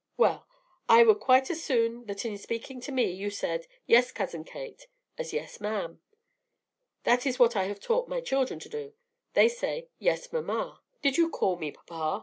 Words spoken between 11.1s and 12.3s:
you call me, papa?'